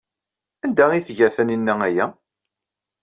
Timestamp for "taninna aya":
1.35-2.05